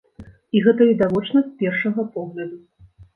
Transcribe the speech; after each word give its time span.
І 0.55 0.61
гэта 0.67 0.87
відавочна 0.91 1.43
з 1.49 1.53
першага 1.59 2.05
погляду. 2.17 2.57